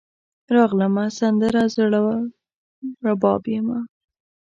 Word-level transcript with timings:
راغلمه, 0.55 1.05
سندره 1.19 1.61
زوړرباب 1.73 3.41
یمه 3.53 3.79